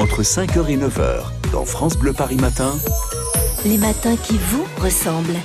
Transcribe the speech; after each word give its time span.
entre 0.00 0.22
5h 0.22 0.66
et 0.70 0.78
9h, 0.78 1.52
dans 1.52 1.66
France 1.66 1.98
Bleu 1.98 2.14
Paris 2.14 2.36
Matin. 2.36 2.72
Les 3.66 3.76
matins 3.76 4.16
qui 4.16 4.38
vous 4.38 4.64
ressemblent. 4.78 5.36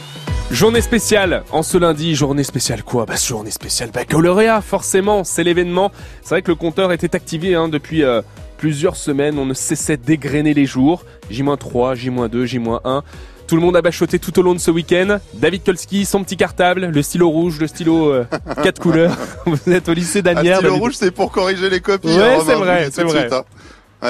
Journée 0.49 0.79
spéciale 0.79 1.43
en 1.51 1.61
ce 1.61 1.77
lundi, 1.77 2.15
journée 2.15 2.45
spéciale 2.45 2.81
quoi? 2.81 3.05
Bah 3.05 3.15
journée 3.17 3.51
spéciale 3.51 3.91
baccalauréat, 3.91 4.61
forcément, 4.61 5.25
c'est 5.25 5.43
l'événement. 5.43 5.91
C'est 6.21 6.29
vrai 6.29 6.41
que 6.41 6.51
le 6.51 6.55
compteur 6.55 6.93
était 6.93 7.17
activé 7.17 7.53
hein, 7.53 7.67
depuis 7.67 8.03
euh, 8.03 8.21
plusieurs 8.57 8.95
semaines, 8.95 9.37
on 9.39 9.45
ne 9.45 9.53
cessait 9.53 9.97
d'égrener 9.97 10.53
les 10.53 10.65
jours. 10.65 11.03
J-3, 11.29 11.95
J-2, 11.95 12.45
J-1. 12.45 13.01
Tout 13.47 13.55
le 13.55 13.61
monde 13.61 13.75
a 13.75 13.81
bachoté 13.81 14.19
tout 14.19 14.39
au 14.39 14.41
long 14.41 14.53
de 14.53 14.59
ce 14.59 14.71
week-end. 14.71 15.19
David 15.33 15.63
Kolski, 15.63 16.05
son 16.05 16.23
petit 16.23 16.37
cartable, 16.37 16.85
le 16.85 17.01
stylo 17.01 17.29
rouge, 17.29 17.59
le 17.59 17.67
stylo 17.67 18.09
euh, 18.09 18.25
quatre 18.63 18.81
couleurs. 18.81 19.17
Vous 19.45 19.71
êtes 19.71 19.89
au 19.89 19.93
lycée 19.93 20.21
d'Anières. 20.21 20.61
Le 20.61 20.69
stylo 20.69 20.81
rouge, 20.81 20.93
c'est 20.95 21.11
pour 21.11 21.31
corriger 21.31 21.69
les 21.69 21.81
copies. 21.81 22.07
Ouais, 22.07 22.35
hein, 22.35 22.43
c'est 22.45 22.55
vrai, 22.55 22.89
c'est 22.89 23.03
vrai. 23.03 23.19
Suite, 23.19 23.33
hein. 23.33 23.43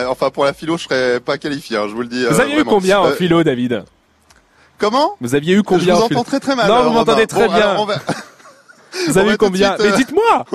Enfin, 0.07 0.29
pour 0.29 0.45
la 0.45 0.53
philo, 0.53 0.77
je 0.77 0.83
serais 0.83 1.19
pas 1.19 1.37
qualifié, 1.37 1.77
hein, 1.77 1.85
je 1.87 1.93
vous 1.93 2.01
le 2.01 2.07
dis. 2.07 2.25
Vous 2.25 2.39
euh, 2.39 2.43
aviez 2.43 2.59
eu 2.59 2.63
combien 2.63 2.99
en 2.99 3.11
philo, 3.11 3.43
David? 3.43 3.83
Comment? 4.77 5.15
Vous 5.21 5.35
aviez 5.35 5.55
eu 5.55 5.63
combien 5.63 5.95
Je 5.95 5.99
vous 5.99 6.05
entends 6.05 6.23
très 6.23 6.39
très 6.39 6.55
mal. 6.55 6.67
Non, 6.67 6.83
vous 6.83 6.91
m'entendez 6.91 7.27
très 7.27 7.47
bien. 7.47 7.85
Va... 7.85 7.95
Vous 9.07 9.17
avez 9.17 9.33
eu 9.33 9.37
combien? 9.37 9.75
Mais 9.79 9.91
dites-moi 9.91 10.45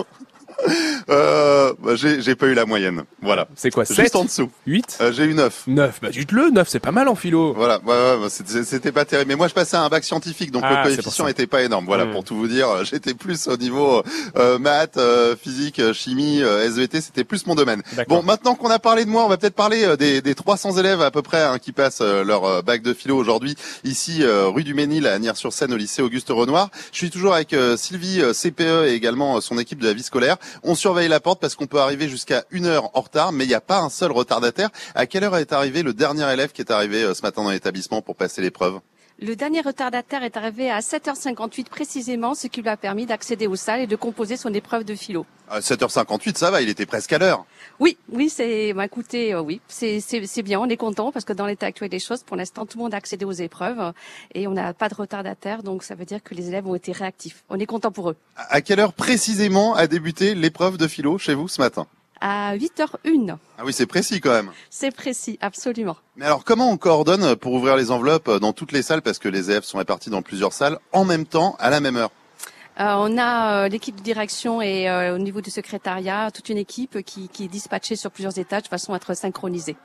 euh, 1.09 1.73
bah, 1.83 1.93
j'ai 1.95 2.35
pas 2.35 2.47
eu 2.47 2.55
la 2.55 2.67
moyenne. 2.67 3.05
Voilà. 3.23 3.49
C'est 3.57 3.71
quoi 3.71 3.85
7 3.85 3.97
Juste 3.97 4.17
en 4.17 4.25
dessous. 4.25 4.51
8 4.67 4.99
euh, 5.01 5.13
J'ai 5.13 5.25
eu 5.25 5.35
9. 5.35 5.65
9. 5.67 6.01
Bah 6.03 6.09
dites-le, 6.11 6.51
9 6.51 6.69
c'est 6.69 6.81
pas 6.81 6.93
mal 6.93 7.09
en 7.09 7.15
philo. 7.15 7.53
Voilà, 7.55 7.81
ouais, 7.85 8.23
ouais, 8.23 8.29
c'était 8.31 8.93
pas 8.93 9.05
terrible. 9.05 9.29
Mais 9.29 9.37
moi 9.37 9.49
je 9.49 9.55
passais 9.55 9.77
à 9.77 9.83
un 9.83 9.89
bac 9.89 10.05
scientifique, 10.05 10.51
donc 10.51 10.63
ah, 10.65 10.85
le 10.85 10.97
coefficient 10.97 11.27
était 11.29 11.47
pas 11.47 11.63
énorme. 11.63 11.85
Voilà, 11.87 12.05
mmh. 12.05 12.13
pour 12.13 12.25
tout 12.25 12.37
vous 12.37 12.49
dire, 12.49 12.85
j'étais 12.85 13.15
plus 13.15 13.49
au 13.49 13.57
niveau 13.57 14.03
euh, 14.37 14.59
maths, 14.59 14.97
euh, 14.97 15.37
physique, 15.37 15.81
chimie, 15.93 16.43
euh, 16.43 16.67
SVT, 16.67 17.01
c'était 17.01 17.25
plus 17.25 17.47
mon 17.47 17.55
domaine. 17.55 17.83
Bon, 18.09 18.23
maintenant 18.23 18.55
qu'on 18.55 18.71
a 18.71 18.79
parlé 18.79 19.05
de 19.05 19.11
moi, 19.11 19.25
on 19.25 19.29
va 19.29 19.37
peut-être 19.37 19.55
parler 19.55 19.85
euh, 19.85 19.97
des, 19.97 20.23
des, 20.23 20.35
300 20.35 20.79
élèves 20.79 21.03
à 21.03 21.11
peu 21.11 21.23
près 21.23 21.43
hein, 21.43 21.59
qui 21.59 21.73
passent 21.73 22.01
leur 22.01 22.63
bac 22.63 22.83
de 22.83 22.95
philo 22.95 23.17
aujourd'hui, 23.17 23.57
ici 23.85 24.23
rue 24.25 24.65
du 24.65 24.75
Ménil 24.75 25.07
à 25.07 25.19
Nières-sur-Seine 25.19 25.73
au 25.73 25.77
lycée 25.77 26.03
Auguste 26.03 26.29
Renoir. 26.31 26.71
Je 26.93 26.99
suis 26.99 27.11
toujours 27.11 27.35
avec 27.35 27.55
Sylvie 27.77 28.23
CPE 28.33 28.87
et 28.87 28.93
également 28.93 29.41
son 29.41 29.59
équipe 29.59 29.79
de 29.79 29.87
la 29.87 29.93
vie 29.93 30.03
scolaire. 30.03 30.37
On 30.63 30.75
surveille 30.91 31.09
la 31.09 31.21
porte 31.21 31.41
parce 31.41 31.55
qu'on 31.55 31.69
peut 31.69 31.79
arriver 31.79 32.09
jusqu'à 32.09 32.43
une 32.51 32.67
heure 32.67 32.91
en 32.95 33.03
retard, 33.03 33.31
mais 33.31 33.45
il 33.45 33.47
n'y 33.47 33.55
a 33.55 33.61
pas 33.61 33.79
un 33.79 33.91
seul 33.91 34.11
retardataire. 34.11 34.71
À 34.97 35.07
quelle 35.07 35.23
heure 35.23 35.37
est 35.37 35.53
arrivé 35.53 35.85
le 35.85 35.95
dernier 35.95 36.29
élève 36.33 36.51
qui 36.51 36.63
est 36.63 36.73
arrivé 36.73 37.15
ce 37.15 37.23
matin 37.23 37.45
dans 37.45 37.51
l'établissement 37.51 38.03
pour 38.03 38.17
passer 38.17 38.43
l'épreuve? 38.43 38.81
Le 39.21 39.37
dernier 39.37 39.61
retardataire 39.61 40.23
est 40.23 40.37
arrivé 40.37 40.71
à 40.71 40.81
7h58 40.81 41.65
précisément, 41.65 42.35
ce 42.35 42.47
qui 42.47 42.63
lui 42.63 42.69
a 42.71 42.77
permis 42.77 43.05
d'accéder 43.05 43.47
aux 43.47 43.57
salles 43.57 43.81
et 43.81 43.87
de 43.87 43.97
composer 43.97 44.37
son 44.37 44.53
épreuve 44.55 44.85
de 44.85 44.95
philo. 44.95 45.27
À 45.51 45.61
7h58, 45.61 46.37
ça 46.37 46.51
va, 46.51 46.63
il 46.63 46.69
était 46.69 46.87
presque 46.87 47.13
à 47.13 47.19
l'heure. 47.19 47.45
Oui, 47.81 47.99
oui, 48.11 48.31
c'est, 48.31 48.73
bah, 48.73 48.87
écoutez, 48.87 49.35
euh, 49.35 49.43
oui, 49.43 49.61
c'est, 49.69 50.01
c'est, 50.01 50.43
bien, 50.43 50.59
on 50.59 50.69
est 50.69 50.77
content 50.77 51.13
parce 51.13 51.25
que 51.25 51.33
dans 51.33 51.47
l'état 51.47 51.67
actuel 51.67 51.91
des 51.91 51.99
choses, 51.99 52.23
pour 52.23 52.37
l'instant, 52.37 52.65
tout 52.65 52.79
le 52.79 52.85
monde 52.85 52.95
a 52.95 52.97
accédé 52.97 53.25
aux 53.27 53.33
épreuves 53.33 53.93
et 54.35 54.47
on 54.47 54.53
n'a 54.53 54.73
pas 54.73 54.89
de 54.89 54.95
retardataire, 54.95 55.63
donc 55.63 55.83
ça 55.83 55.95
veut 55.95 56.07
dire 56.07 56.23
que 56.23 56.35
les 56.35 56.49
élèves 56.49 56.67
ont 56.67 56.75
été 56.75 56.93
réactifs. 56.93 57.45
On 57.51 57.59
est 57.59 57.67
content 57.67 57.91
pour 57.91 58.11
eux. 58.11 58.17
À 58.37 58.63
quelle 58.63 58.81
heure 58.81 58.95
précisément 58.95 59.75
a 59.75 59.87
débuté 59.87 60.35
l'épreuve 60.35 60.79
de 60.79 60.87
philo 60.87 61.19
chez 61.19 61.35
vous 61.35 61.49
ce 61.49 61.61
matin? 61.61 61.87
À 62.21 62.57
8h01. 62.57 63.37
Ah 63.59 63.63
oui, 63.65 63.73
c'est 63.73 63.87
précis 63.87 64.21
quand 64.21 64.31
même. 64.31 64.51
C'est 64.69 64.91
précis, 64.91 65.39
absolument. 65.41 65.97
Mais 66.17 66.27
alors 66.27 66.45
comment 66.45 66.71
on 66.71 66.77
coordonne 66.77 67.37
pour 67.37 67.53
ouvrir 67.53 67.77
les 67.77 67.91
enveloppes 67.91 68.31
dans 68.39 68.53
toutes 68.53 68.73
les 68.73 68.83
salles? 68.83 69.03
Parce 69.03 69.19
que 69.19 69.29
les 69.29 69.51
élèves 69.51 69.65
sont 69.65 69.79
répartis 69.79 70.11
dans 70.11 70.23
plusieurs 70.23 70.53
salles 70.53 70.79
en 70.93 71.05
même 71.05 71.27
temps 71.27 71.57
à 71.59 71.71
la 71.71 71.81
même 71.81 71.97
heure 71.97 72.11
euh, 72.81 72.95
on 72.97 73.19
a 73.19 73.65
euh, 73.65 73.69
l'équipe 73.69 73.97
de 73.97 74.01
direction 74.01 74.63
et 74.63 74.89
euh, 74.89 75.15
au 75.15 75.19
niveau 75.19 75.43
du 75.43 75.51
secrétariat, 75.51 76.31
toute 76.31 76.49
une 76.49 76.57
équipe 76.57 77.03
qui, 77.03 77.29
qui 77.29 77.45
est 77.45 77.49
dispatchée 77.49 77.95
sur 77.95 78.11
plusieurs 78.11 78.39
étages 78.39 78.63
de 78.63 78.69
façon 78.69 78.95
à 78.95 78.97
être 78.97 79.15
synchronisée. 79.15 79.77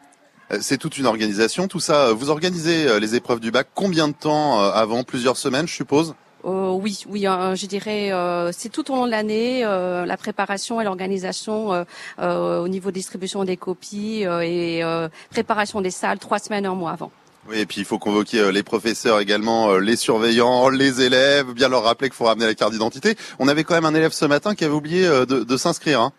C'est 0.61 0.77
toute 0.77 0.97
une 0.97 1.07
organisation, 1.07 1.67
tout 1.67 1.79
ça. 1.79 2.13
Vous 2.13 2.29
organisez 2.29 2.99
les 2.99 3.15
épreuves 3.15 3.39
du 3.39 3.49
bac 3.49 3.67
combien 3.73 4.07
de 4.07 4.13
temps 4.13 4.61
avant? 4.61 5.03
Plusieurs 5.03 5.37
semaines, 5.37 5.67
je 5.67 5.73
suppose? 5.73 6.13
Euh, 6.45 6.71
oui, 6.71 7.03
oui, 7.07 7.27
euh, 7.27 7.55
je 7.55 7.65
dirais 7.65 8.11
euh, 8.11 8.51
c'est 8.51 8.69
tout 8.69 8.91
au 8.91 8.95
long 8.95 9.05
de 9.05 9.11
l'année 9.11 9.63
la 9.63 10.17
préparation 10.17 10.79
et 10.79 10.83
l'organisation 10.83 11.85
au 12.19 12.67
niveau 12.67 12.91
distribution 12.91 13.43
des 13.43 13.57
copies 13.57 14.23
et 14.23 14.83
préparation 15.31 15.81
des 15.81 15.91
salles 15.91 16.19
trois 16.19 16.39
semaines 16.39 16.65
un 16.65 16.75
mois 16.75 16.91
avant. 16.91 17.11
Oui, 17.47 17.59
et 17.59 17.65
puis 17.65 17.81
il 17.81 17.85
faut 17.85 17.99
convoquer 17.99 18.51
les 18.51 18.63
professeurs 18.63 19.19
également, 19.19 19.77
les 19.77 19.95
surveillants, 19.95 20.69
les 20.69 21.01
élèves, 21.01 21.53
bien 21.53 21.69
leur 21.69 21.83
rappeler 21.83 22.09
qu'il 22.09 22.15
faut 22.15 22.25
ramener 22.25 22.45
la 22.45 22.55
carte 22.55 22.71
d'identité. 22.71 23.15
On 23.39 23.47
avait 23.47 23.63
quand 23.63 23.75
même 23.75 23.85
un 23.85 23.93
élève 23.93 24.13
ce 24.13 24.25
matin 24.25 24.55
qui 24.55 24.63
avait 24.63 24.73
oublié 24.73 25.07
de, 25.07 25.43
de 25.43 25.57
s'inscrire. 25.57 26.01
Hein. 26.01 26.11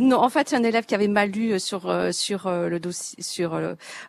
Non, 0.00 0.18
en 0.18 0.28
fait, 0.28 0.48
c'est 0.48 0.56
un 0.56 0.62
élève 0.62 0.84
qui 0.84 0.94
avait 0.94 1.08
mal 1.08 1.30
lu 1.30 1.52
euh, 1.52 1.58
sur 1.58 1.88
euh, 1.88 2.12
sur 2.12 2.46
euh, 2.46 2.68
le 2.68 2.80
dossier, 2.80 3.22
sur 3.22 3.60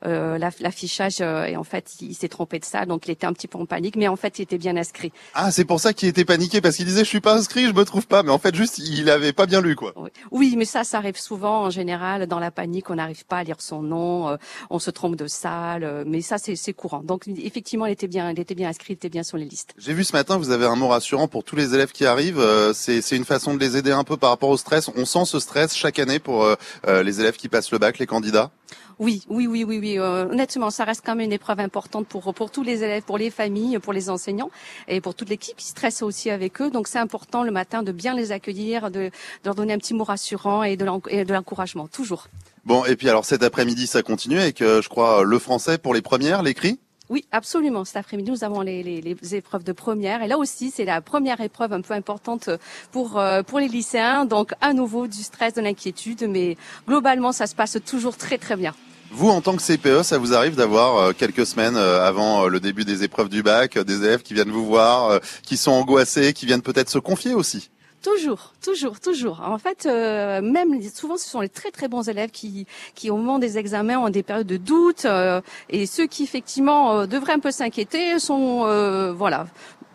l'affichage 0.04 1.22
et 1.22 1.56
en 1.58 1.64
fait, 1.64 1.96
il, 2.02 2.16
s'est 2.16 2.28
trompé 2.28 2.60
de 2.60 2.66
ça, 2.66 2.86
donc 2.86 3.08
il 3.08 3.12
était 3.12 3.28
un 3.28 3.34
petit 3.34 3.48
peu 3.48 3.58
en 3.58 3.66
panique, 3.66 3.96
mais 3.96 4.08
en 4.08 4.16
fait, 4.16 4.40
il 4.40 4.44
était 4.44 4.58
bien 4.58 4.76
inscrit. 4.78 5.12
Ah, 5.34 5.52
c'est 5.52 5.66
pour 5.66 5.80
ça 5.80 5.94
qu'il 5.94 6.10
était 6.10 6.26
paniqué 6.26 6.62
parce 6.62 6.76
qu'il 6.76 6.86
disait 6.86 7.04
je 7.04 7.10
suis 7.10 7.22
pas 7.22 7.36
inscrit, 7.36 7.66
je 7.66 7.74
me 7.74 7.84
trouve 7.86 8.08
pas, 8.08 8.24
mais 8.24 8.32
en 8.32 8.40
fait, 8.40 8.56
juste 8.56 8.80
il 8.80 9.10
avait 9.10 9.34
pas 9.34 9.46
bien 9.46 9.62
lu 9.62 9.76
quoi. 9.76 9.94
Oui, 10.32 10.56
mais 10.58 10.66
ça, 10.66 10.84
ça 10.84 10.98
arrive 10.98 11.18
souvent 11.18 11.64
en 11.64 11.70
général 11.70 12.28
dans 12.28 12.40
la 12.40 12.52
panique, 12.52 12.90
on 12.90 12.96
n'arrive 12.96 13.26
pas 13.26 13.38
à 13.38 13.44
lire 13.44 13.62
son 13.62 13.82
nom, 13.82 14.38
on 14.70 14.80
se 14.80 14.92
trompe 14.92 15.16
de 15.16 15.28
salle, 15.28 16.04
mais 16.06 16.22
ça 16.22 16.38
c'est 16.38 16.74
courant. 16.74 17.02
Donc 17.04 17.28
effectivement, 17.28 17.86
il 17.86 17.92
était 17.92 18.08
bien, 18.08 18.32
il 18.32 18.40
était 18.40 18.56
bien 18.56 18.70
inscrit, 18.70 18.94
il 18.94 18.98
était 18.98 19.10
bien 19.10 19.24
sur 19.24 19.38
les 19.38 19.46
listes. 19.46 19.74
J'ai 19.78 19.94
vu 19.94 20.04
ce 20.04 20.14
matin, 20.14 20.38
vous 20.38 20.52
avez 20.52 20.66
un 20.66 20.76
mot 20.76 20.88
rassurant 20.88 21.28
pour 21.28 21.44
tous 21.44 21.56
les 21.56 21.74
élèves 21.74 21.92
qui 21.92 22.06
arrivent. 22.06 22.44
C'est 22.74 23.02
c'est 23.02 23.16
une 23.16 23.26
façon 23.26 23.54
de 23.54 23.60
les 23.60 23.78
aider 23.78 23.92
un 23.92 24.04
peu 24.04 24.18
par 24.18 24.30
rapport 24.30 24.50
au 24.50 24.58
stress. 24.58 24.90
On 24.96 25.06
sent 25.06 25.26
ce 25.26 25.40
stress 25.40 25.67
chaque 25.76 26.00
année 26.00 26.20
pour 26.20 26.44
euh, 26.44 26.56
euh, 26.88 27.04
les 27.04 27.20
élèves 27.20 27.36
qui 27.36 27.50
passent 27.50 27.72
le 27.72 27.78
bac, 27.78 28.00
les 28.00 28.06
candidats? 28.06 28.52
Oui, 29.00 29.24
oui, 29.30 29.46
oui, 29.46 29.64
oui, 29.64 29.78
oui. 29.80 30.00
Euh, 30.00 30.26
honnêtement, 30.26 30.72
ça 30.72 30.84
reste 30.84 31.04
quand 31.06 31.16
même 31.16 31.26
une 31.26 31.34
épreuve 31.34 31.60
importante 31.60 32.08
pour 32.08 32.34
pour 32.34 32.52
tous 32.52 32.64
les 32.64 32.84
élèves, 32.84 33.04
pour 33.04 33.18
les 33.18 33.30
familles, 33.30 33.78
pour 33.80 33.94
les 33.94 34.10
enseignants 34.10 34.50
et 34.88 35.02
pour 35.02 35.14
toute 35.14 35.30
l'équipe 35.30 35.56
qui 35.56 35.68
stresse 35.68 36.02
aussi 36.02 36.30
avec 36.30 36.62
eux. 36.62 36.72
Donc 36.72 36.88
c'est 36.88 37.00
important 37.00 37.44
le 37.44 37.52
matin 37.52 37.84
de 37.84 37.92
bien 37.92 38.16
les 38.16 38.32
accueillir, 38.32 38.90
de, 38.90 39.12
leur 39.46 39.56
donner 39.56 39.74
un 39.74 39.78
petit 39.78 39.94
mot 39.94 40.04
rassurant 40.04 40.64
et 40.64 40.78
de 40.78 41.34
l'encouragement, 41.34 41.88
toujours. 41.88 42.28
Bon, 42.66 42.86
et 42.86 42.96
puis 42.96 43.08
alors 43.08 43.24
cet 43.24 43.44
après-midi, 43.44 43.88
ça 43.88 44.02
continue 44.02 44.40
avec, 44.40 44.60
je 44.60 44.90
crois, 44.90 45.24
le 45.24 45.40
français 45.40 45.78
pour 45.78 45.94
les 45.94 46.02
premières, 46.02 46.42
l'écrit? 46.42 46.80
Oui, 47.10 47.26
absolument. 47.32 47.86
Cet 47.86 47.98
après-midi, 47.98 48.32
nous 48.32 48.44
avons 48.44 48.62
les, 48.62 48.84
les, 48.84 49.02
les, 49.02 49.36
épreuves 49.36 49.64
de 49.64 49.72
première. 49.72 50.22
Et 50.24 50.28
là 50.28 50.38
aussi, 50.38 50.72
c'est 50.72 50.84
la 50.84 51.00
première 51.00 51.40
épreuve 51.40 51.72
un 51.72 51.82
peu 51.82 51.94
importante 51.94 52.50
pour, 52.92 53.18
euh, 53.18 53.44
pour 53.44 53.60
les 53.60 53.70
lycéens. 53.70 54.26
Donc, 54.26 54.52
à 54.60 54.74
nouveau, 54.74 55.08
du 55.08 55.24
stress, 55.24 55.54
de 55.54 55.62
l'inquiétude. 55.62 56.26
Mais 56.28 56.58
globalement, 56.88 57.32
ça 57.32 57.48
se 57.48 57.56
passe 57.56 57.78
toujours 57.86 58.18
très, 58.18 58.38
très 58.38 58.58
bien. 58.58 58.74
Vous, 59.12 59.30
en 59.30 59.40
tant 59.40 59.56
que 59.56 59.62
CPE, 59.62 60.04
ça 60.04 60.18
vous 60.18 60.34
arrive 60.34 60.56
d'avoir 60.56 60.98
euh, 60.98 61.14
quelques 61.14 61.46
semaines 61.46 61.78
euh, 61.78 62.06
avant 62.06 62.48
le 62.48 62.60
début 62.60 62.84
des 62.84 63.04
épreuves 63.04 63.30
du 63.30 63.42
bac, 63.42 63.78
des 63.80 64.04
élèves 64.04 64.22
qui 64.22 64.34
viennent 64.34 64.52
vous 64.52 64.66
voir, 64.66 65.22
qui 65.44 65.56
sont 65.56 65.72
angoissés, 65.72 66.34
qui 66.34 66.46
viennent 66.46 66.62
peut-être 66.62 66.90
se 66.90 67.00
confier 67.00 67.34
aussi? 67.34 67.70
Toujours, 68.04 68.54
toujours, 68.64 69.00
toujours. 69.00 69.42
En 69.44 69.58
fait, 69.58 69.86
euh, 69.86 70.40
même 70.42 70.80
souvent, 70.94 71.18
ce 71.18 71.28
sont 71.28 71.42
les 71.42 71.50
très 71.50 71.72
très 71.72 71.88
bons 71.88 72.08
élèves 72.08 72.30
qui, 72.30 72.68
qui 72.94 73.10
au 73.10 73.18
moment 73.18 73.40
des 73.40 73.58
examens 73.58 73.98
ont 73.98 74.10
des 74.10 74.24
périodes 74.24 74.48
de 74.48 74.58
doute, 74.58 75.06
euh, 75.06 75.42
et 75.70 75.88
ceux 75.88 76.06
qui 76.06 76.24
effectivement 76.24 77.00
euh, 77.00 77.06
devraient 77.08 77.34
un 77.34 77.40
peu 77.40 77.52
s'inquiéter 77.52 78.20
sont, 78.20 79.14
voilà, 79.18 79.48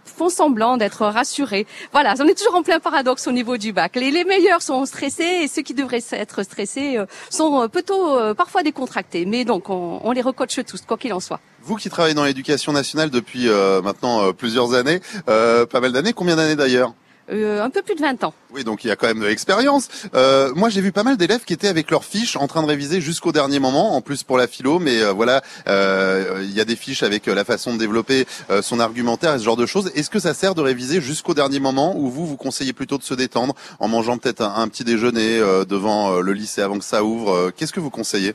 font 0.04 0.28
semblant 0.28 0.76
d'être 0.76 1.06
rassurés. 1.06 1.64
Voilà, 1.92 2.14
on 2.18 2.26
est 2.26 2.34
toujours 2.34 2.56
en 2.56 2.62
plein 2.62 2.80
paradoxe 2.80 3.28
au 3.28 3.32
niveau 3.32 3.56
du 3.56 3.72
bac. 3.72 3.94
Les, 3.94 4.10
les 4.10 4.24
meilleurs 4.24 4.62
sont 4.62 4.84
stressés 4.84 5.42
et 5.42 5.48
ceux 5.48 5.62
qui 5.62 5.72
devraient 5.72 6.02
être 6.10 6.42
stressés 6.42 6.98
sont 7.30 7.68
plutôt 7.68 8.18
parfois 8.34 8.62
décontractés. 8.64 9.24
Mais 9.26 9.44
donc, 9.44 9.70
on, 9.70 10.00
on 10.02 10.10
les 10.10 10.22
recoche 10.22 10.60
tous, 10.66 10.82
quoi 10.82 10.98
qu'il 10.98 11.14
en 11.14 11.20
soit. 11.20 11.40
Vous 11.62 11.76
qui 11.76 11.88
travaillez 11.88 12.14
dans 12.14 12.24
l'éducation 12.24 12.72
nationale 12.72 13.10
depuis 13.10 13.48
maintenant 13.82 14.32
plusieurs 14.32 14.74
années, 14.74 15.00
pas 15.26 15.80
mal 15.80 15.92
d'années, 15.92 16.12
combien 16.12 16.36
d'années 16.36 16.56
d'ailleurs? 16.56 16.94
Euh, 17.30 17.62
un 17.62 17.70
peu 17.70 17.82
plus 17.82 17.94
de 17.94 18.00
20 18.00 18.24
ans. 18.24 18.34
Oui, 18.52 18.64
donc 18.64 18.84
il 18.84 18.88
y 18.88 18.90
a 18.90 18.96
quand 18.96 19.06
même 19.06 19.20
de 19.20 19.26
l'expérience. 19.26 19.88
Euh, 20.14 20.52
moi, 20.54 20.68
j'ai 20.68 20.80
vu 20.80 20.92
pas 20.92 21.04
mal 21.04 21.16
d'élèves 21.16 21.44
qui 21.44 21.52
étaient 21.52 21.68
avec 21.68 21.90
leurs 21.90 22.04
fiches 22.04 22.36
en 22.36 22.46
train 22.46 22.62
de 22.62 22.66
réviser 22.66 23.00
jusqu'au 23.00 23.32
dernier 23.32 23.58
moment, 23.58 23.94
en 23.96 24.00
plus 24.00 24.22
pour 24.24 24.36
la 24.38 24.46
philo, 24.46 24.78
mais 24.78 25.02
euh, 25.02 25.12
voilà, 25.12 25.42
il 25.66 26.52
y 26.52 26.60
a 26.60 26.64
des 26.64 26.76
fiches 26.76 27.02
avec 27.02 27.26
la 27.26 27.44
façon 27.44 27.74
de 27.74 27.78
développer 27.78 28.26
son 28.60 28.80
argumentaire 28.80 29.34
et 29.34 29.38
ce 29.38 29.44
genre 29.44 29.56
de 29.56 29.66
choses. 29.66 29.90
Est-ce 29.94 30.10
que 30.10 30.18
ça 30.18 30.34
sert 30.34 30.54
de 30.54 30.60
réviser 30.60 31.00
jusqu'au 31.00 31.34
dernier 31.34 31.60
moment 31.60 31.96
ou 31.96 32.10
vous, 32.10 32.26
vous 32.26 32.36
conseillez 32.36 32.72
plutôt 32.72 32.98
de 32.98 33.02
se 33.02 33.14
détendre 33.14 33.54
en 33.78 33.88
mangeant 33.88 34.18
peut-être 34.18 34.42
un, 34.42 34.68
petit 34.68 34.84
déjeuner 34.84 35.38
devant 35.68 36.20
le 36.20 36.32
lycée 36.32 36.62
avant 36.62 36.78
que 36.78 36.84
ça 36.84 37.04
ouvre 37.04 37.50
Qu'est-ce 37.50 37.72
que 37.72 37.80
vous 37.80 37.90
conseillez? 37.90 38.34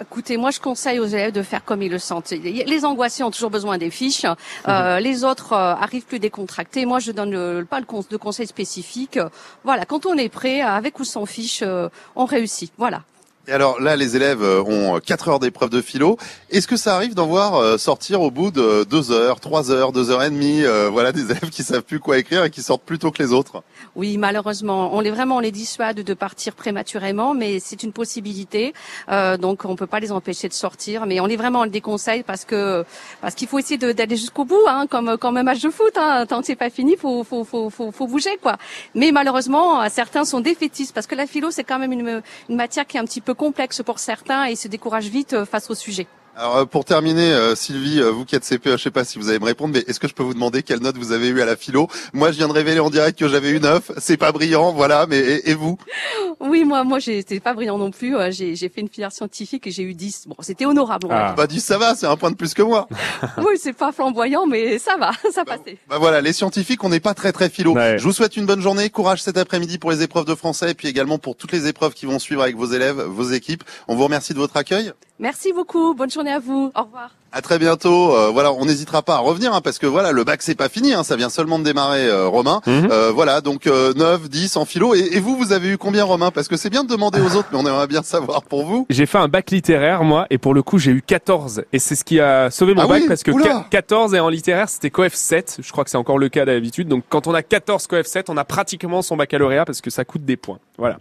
Écoutez, 0.00 0.36
moi 0.36 0.50
je 0.50 0.60
conseille 0.60 0.98
aux 0.98 1.06
élèves 1.06 1.32
de 1.32 1.42
faire 1.42 1.64
comme 1.64 1.82
ils 1.82 1.90
le 1.90 1.98
sentent. 1.98 2.30
Les 2.30 2.84
angoissés 2.84 3.22
ont 3.22 3.30
toujours 3.30 3.50
besoin 3.50 3.78
des 3.78 3.90
fiches, 3.90 4.26
euh, 4.68 4.96
mhm. 4.96 5.02
les 5.02 5.24
autres 5.24 5.52
euh, 5.52 5.74
arrivent 5.74 6.04
plus 6.04 6.18
décontractés. 6.18 6.84
Moi 6.84 6.98
je 6.98 7.12
donne 7.12 7.30
le, 7.30 7.64
pas 7.64 7.80
le 7.80 7.86
de 7.86 8.16
conseils 8.16 8.46
spécifiques. 8.46 9.18
Voilà, 9.64 9.84
quand 9.84 10.06
on 10.06 10.16
est 10.16 10.28
prêt, 10.28 10.60
avec 10.60 11.00
ou 11.00 11.04
sans 11.04 11.24
fiche, 11.26 11.60
euh, 11.62 11.88
on 12.14 12.24
réussit. 12.24 12.72
Voilà. 12.76 13.02
Et 13.48 13.52
alors 13.52 13.80
là, 13.80 13.94
les 13.94 14.16
élèves 14.16 14.42
euh, 14.42 14.60
ont 14.64 14.98
4 14.98 15.28
heures 15.28 15.38
d'épreuve 15.38 15.70
de 15.70 15.80
philo. 15.80 16.18
Est-ce 16.50 16.66
que 16.66 16.76
ça 16.76 16.96
arrive 16.96 17.14
d'en 17.14 17.26
voir 17.26 17.54
euh, 17.54 17.78
sortir 17.78 18.20
au 18.20 18.32
bout 18.32 18.50
de 18.50 18.82
2 18.82 19.12
heures, 19.12 19.38
3 19.38 19.70
heures, 19.70 19.92
2 19.92 20.10
heures 20.10 20.24
et 20.24 20.30
demie, 20.30 20.64
euh, 20.64 20.88
voilà, 20.92 21.12
des 21.12 21.30
élèves 21.30 21.50
qui 21.50 21.62
savent 21.62 21.84
plus 21.84 22.00
quoi 22.00 22.18
écrire 22.18 22.42
et 22.42 22.50
qui 22.50 22.60
sortent 22.60 22.82
plus 22.82 22.98
tôt 22.98 23.12
que 23.12 23.22
les 23.22 23.32
autres? 23.32 23.62
Oui, 23.94 24.18
malheureusement, 24.18 24.96
on 24.96 25.00
les 25.00 25.12
vraiment 25.12 25.36
on 25.36 25.40
les 25.40 25.52
dissuade 25.52 25.98
de 26.00 26.14
partir 26.14 26.54
prématurément, 26.54 27.34
mais 27.34 27.60
c'est 27.60 27.84
une 27.84 27.92
possibilité. 27.92 28.74
Euh, 29.12 29.36
donc 29.36 29.64
on 29.64 29.76
peut 29.76 29.86
pas 29.86 30.00
les 30.00 30.10
empêcher 30.10 30.48
de 30.48 30.52
sortir, 30.52 31.06
mais 31.06 31.20
on 31.20 31.28
est 31.28 31.36
vraiment 31.36 31.60
on 31.60 31.64
le 31.64 31.70
déconseille 31.70 32.24
parce 32.24 32.44
que 32.44 32.84
parce 33.20 33.36
qu'il 33.36 33.46
faut 33.46 33.60
essayer 33.60 33.78
d'aller 33.78 34.16
jusqu'au 34.16 34.44
bout, 34.44 34.66
hein, 34.66 34.88
comme 34.90 35.16
comme 35.18 35.36
un 35.36 35.44
match 35.44 35.60
de 35.60 35.70
foot. 35.70 35.92
Hein, 35.96 36.26
tant 36.26 36.40
que 36.40 36.46
c'est 36.46 36.56
pas 36.56 36.70
fini, 36.70 36.96
faut 36.96 37.22
faut 37.22 37.44
faut 37.44 37.70
faut, 37.70 37.92
faut 37.92 38.06
bouger 38.08 38.38
quoi. 38.42 38.56
Mais 38.96 39.12
malheureusement, 39.12 39.88
certains 39.88 40.24
sont 40.24 40.40
défaitistes 40.40 40.92
parce 40.92 41.06
que 41.06 41.14
la 41.14 41.28
philo 41.28 41.52
c'est 41.52 41.64
quand 41.64 41.78
même 41.78 41.92
une, 41.92 42.22
une 42.48 42.56
matière 42.56 42.88
qui 42.88 42.96
est 42.96 43.00
un 43.00 43.04
petit 43.04 43.20
peu 43.20 43.35
complexe 43.36 43.82
pour 43.84 43.98
certains 43.98 44.46
et 44.46 44.56
se 44.56 44.68
découragent 44.68 45.08
vite 45.08 45.34
euh, 45.34 45.44
face 45.44 45.70
au 45.70 45.74
sujet. 45.74 46.06
Alors 46.36 46.56
euh, 46.56 46.64
pour 46.66 46.84
terminer, 46.84 47.32
euh, 47.32 47.54
Sylvie, 47.54 48.02
vous 48.02 48.24
qui 48.24 48.36
êtes 48.36 48.44
CPE, 48.44 48.72
je 48.72 48.76
sais 48.76 48.90
pas 48.90 49.04
si 49.04 49.18
vous 49.18 49.30
allez 49.30 49.38
me 49.38 49.44
répondre, 49.44 49.72
mais 49.72 49.84
est-ce 49.86 49.98
que 49.98 50.08
je 50.08 50.14
peux 50.14 50.22
vous 50.22 50.34
demander 50.34 50.62
quelle 50.62 50.80
note 50.80 50.98
vous 50.98 51.12
avez 51.12 51.28
eu 51.28 51.40
à 51.40 51.46
la 51.46 51.56
philo? 51.56 51.88
Moi, 52.12 52.30
je 52.32 52.36
viens 52.36 52.48
de 52.48 52.52
révéler 52.52 52.80
en 52.80 52.90
direct 52.90 53.18
que 53.18 53.28
j'avais 53.28 53.50
eu 53.50 53.60
9. 53.60 53.92
C'est 53.98 54.18
pas 54.18 54.32
brillant, 54.32 54.72
voilà. 54.72 55.06
Mais 55.06 55.40
et, 55.44 55.54
vous? 55.54 55.78
Oui, 56.48 56.64
moi, 56.64 56.84
moi, 56.84 56.98
j'étais 56.98 57.40
pas 57.40 57.54
brillant 57.54 57.78
non 57.78 57.90
plus. 57.90 58.14
J'ai 58.30 58.68
fait 58.68 58.80
une 58.80 58.88
filière 58.88 59.12
scientifique 59.12 59.66
et 59.66 59.70
j'ai 59.70 59.82
eu 59.82 59.94
10. 59.94 60.28
Bon, 60.28 60.36
c'était 60.40 60.66
honorable. 60.66 61.08
Ah. 61.10 61.34
Bah 61.36 61.46
10, 61.46 61.60
ça 61.60 61.78
va, 61.78 61.94
c'est 61.94 62.06
un 62.06 62.16
point 62.16 62.30
de 62.30 62.36
plus 62.36 62.54
que 62.54 62.62
moi. 62.62 62.88
oui, 63.38 63.54
c'est 63.58 63.72
pas 63.72 63.92
flamboyant, 63.92 64.46
mais 64.46 64.78
ça 64.78 64.96
va, 64.96 65.12
ça 65.32 65.44
bah, 65.44 65.56
passait. 65.56 65.78
Bah 65.88 65.98
voilà, 65.98 66.20
les 66.20 66.32
scientifiques, 66.32 66.82
on 66.84 66.88
n'est 66.88 67.00
pas 67.00 67.14
très 67.14 67.32
très 67.32 67.48
philo. 67.48 67.76
Je 67.76 68.02
vous 68.02 68.12
souhaite 68.12 68.36
une 68.36 68.46
bonne 68.46 68.60
journée, 68.60 68.90
courage 68.90 69.22
cet 69.22 69.36
après-midi 69.36 69.78
pour 69.78 69.90
les 69.90 70.02
épreuves 70.02 70.24
de 70.24 70.34
français 70.34 70.70
et 70.70 70.74
puis 70.74 70.88
également 70.88 71.18
pour 71.18 71.36
toutes 71.36 71.52
les 71.52 71.66
épreuves 71.66 71.94
qui 71.94 72.06
vont 72.06 72.18
suivre 72.18 72.42
avec 72.42 72.56
vos 72.56 72.66
élèves, 72.66 73.00
vos 73.00 73.30
équipes. 73.30 73.64
On 73.88 73.96
vous 73.96 74.04
remercie 74.04 74.32
de 74.32 74.38
votre 74.38 74.56
accueil. 74.56 74.92
Merci 75.18 75.52
beaucoup. 75.52 75.94
Bonne 75.94 76.10
journée 76.10 76.32
à 76.32 76.38
vous. 76.38 76.70
Au 76.74 76.82
revoir. 76.82 77.10
À 77.32 77.42
très 77.42 77.58
bientôt. 77.58 78.14
Euh, 78.16 78.30
voilà, 78.32 78.52
on 78.52 78.64
n'hésitera 78.64 79.02
pas 79.02 79.16
à 79.16 79.18
revenir 79.18 79.52
hein, 79.52 79.60
parce 79.60 79.78
que 79.78 79.86
voilà, 79.86 80.12
le 80.12 80.24
bac 80.24 80.42
c'est 80.42 80.54
pas 80.54 80.68
fini, 80.68 80.94
hein, 80.94 81.04
ça 81.04 81.16
vient 81.16 81.28
seulement 81.28 81.58
de 81.58 81.64
démarrer, 81.64 82.06
euh, 82.06 82.28
Romain. 82.28 82.60
Mhm. 82.66 82.88
Euh, 82.90 83.12
voilà, 83.12 83.40
donc 83.40 83.66
9, 83.66 84.28
10 84.28 84.56
en 84.56 84.64
philo. 84.64 84.94
Et, 84.94 85.18
vous, 85.20 85.36
vous 85.36 85.52
avez 85.52 85.68
eu 85.68 85.78
combien, 85.78 86.04
Romain? 86.04 86.30
Parce 86.30 86.48
que 86.48 86.56
c'est 86.56 86.70
bien 86.70 86.84
de 86.84 86.88
demander 86.88 87.20
aux 87.20 87.36
autres, 87.36 87.48
mais 87.52 87.58
on 87.58 87.66
aimerait 87.66 87.86
bien 87.86 88.02
savoir 88.02 88.42
pour 88.42 88.64
vous. 88.64 88.86
J'ai 88.90 89.06
fait 89.06 89.18
un 89.18 89.28
bac 89.28 89.50
littéraire 89.50 90.04
moi, 90.04 90.26
et 90.30 90.38
pour 90.38 90.54
le 90.54 90.62
coup 90.62 90.78
j'ai 90.78 90.92
eu 90.92 91.02
14. 91.02 91.64
Et 91.72 91.78
c'est 91.78 91.94
ce 91.94 92.04
qui 92.04 92.20
a 92.20 92.50
sauvé 92.50 92.74
mon 92.74 92.82
ah 92.82 92.86
bac 92.86 93.02
parce 93.08 93.22
que 93.22 93.32
14 93.70 94.14
et 94.14 94.20
en 94.20 94.28
littéraire 94.28 94.68
c'était 94.68 94.90
coef 94.90 95.14
7. 95.14 95.58
Je 95.62 95.72
crois 95.72 95.84
que 95.84 95.90
c'est 95.90 95.96
encore 95.96 96.18
le 96.18 96.28
cas 96.28 96.44
d'habitude. 96.44 96.88
Donc 96.88 97.04
quand 97.08 97.26
on 97.26 97.34
a 97.34 97.42
14 97.42 97.86
coef 97.86 98.06
7, 98.06 98.30
on 98.30 98.36
a 98.36 98.44
pratiquement 98.44 99.02
son 99.02 99.16
baccalauréat 99.16 99.64
parce 99.64 99.80
que 99.80 99.90
ça 99.90 100.04
coûte 100.04 100.24
des 100.24 100.36
points. 100.36 100.58
Voilà. 100.78 100.98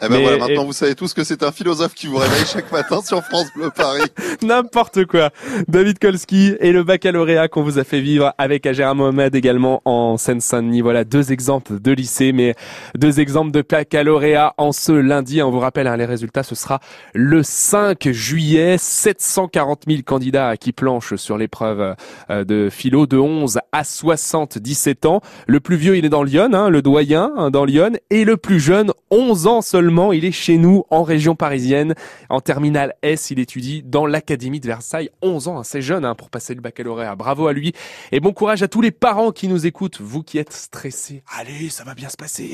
Eh 0.00 0.08
ben 0.08 0.22
voilà, 0.22 0.38
maintenant 0.38 0.64
vous 0.64 0.72
savez 0.72 0.94
tous 0.94 1.12
que 1.12 1.24
c'est 1.24 1.42
un 1.42 1.50
philosophe 1.50 1.92
qui 1.94 2.06
vous 2.06 2.18
réveille 2.18 2.46
chaque 2.46 2.70
matin 2.70 3.00
sur 3.02 3.20
France 3.24 3.48
Bleu 3.56 3.70
Paris. 3.74 4.04
N'importe 4.42 5.06
quoi. 5.06 5.30
David 5.66 5.98
Kolski 5.98 6.54
et 6.60 6.70
le 6.70 6.84
baccalauréat 6.84 7.48
qu'on 7.48 7.64
vous 7.64 7.80
a 7.80 7.84
fait 7.84 8.00
vivre 8.00 8.32
avec 8.38 8.64
Agera 8.64 8.94
Mohamed 8.94 9.34
également 9.34 9.82
en 9.84 10.16
Seine-Saint-Denis. 10.16 10.82
Voilà 10.82 11.02
deux 11.02 11.32
exemples 11.32 11.80
de 11.80 11.90
lycée, 11.90 12.30
mais 12.32 12.54
deux 12.94 13.18
exemples 13.18 13.50
de 13.50 13.64
baccalauréat 13.68 14.54
en 14.56 14.70
ce 14.70 14.92
lundi. 14.92 15.42
On 15.42 15.50
vous 15.50 15.58
rappelle, 15.58 15.88
hein, 15.88 15.96
les 15.96 16.04
résultats, 16.04 16.44
ce 16.44 16.54
sera 16.54 16.78
le 17.12 17.42
5 17.42 18.10
juillet. 18.12 18.76
740 18.78 19.82
000 19.88 20.02
candidats 20.06 20.56
qui 20.56 20.70
planchent 20.72 21.16
sur 21.16 21.36
l'épreuve 21.36 21.96
euh, 22.30 22.44
de 22.44 22.68
philo 22.70 23.06
de 23.06 23.18
11 23.18 23.58
à 23.72 23.82
77 23.82 25.06
ans. 25.06 25.22
Le 25.48 25.58
plus 25.58 25.76
vieux, 25.76 25.96
il 25.96 26.04
est 26.04 26.08
dans 26.08 26.22
Lyon, 26.22 26.50
hein, 26.52 26.68
le 26.68 26.82
doyen 26.82 27.32
hein, 27.36 27.50
dans 27.50 27.64
Lyon, 27.64 27.92
et 28.10 28.24
le 28.24 28.36
plus 28.36 28.60
jeune, 28.60 28.92
11 29.10 29.46
ans 29.46 29.62
seulement. 29.62 30.12
Il 30.12 30.24
est 30.24 30.32
chez 30.32 30.56
nous 30.58 30.84
en 30.90 31.02
région 31.02 31.34
parisienne. 31.34 31.94
En 32.28 32.40
terminale 32.40 32.94
S, 33.02 33.30
il 33.30 33.38
étudie 33.38 33.82
dans 33.82 34.06
l'Académie 34.06 34.60
de 34.60 34.66
Versailles. 34.66 35.10
11 35.22 35.48
ans, 35.48 35.58
assez 35.58 35.82
jeune 35.82 36.04
hein, 36.04 36.14
pour 36.14 36.30
passer 36.30 36.54
le 36.54 36.60
baccalauréat. 36.60 37.16
Bravo 37.16 37.46
à 37.46 37.52
lui. 37.52 37.72
Et 38.12 38.20
bon 38.20 38.32
courage 38.32 38.62
à 38.62 38.68
tous 38.68 38.80
les 38.80 38.90
parents 38.90 39.32
qui 39.32 39.48
nous 39.48 39.66
écoutent. 39.66 40.00
Vous 40.00 40.22
qui 40.22 40.38
êtes 40.38 40.52
stressés. 40.52 41.22
Allez, 41.38 41.68
ça 41.70 41.84
va 41.84 41.94
bien 41.94 42.08
se 42.08 42.16
passer. 42.16 42.50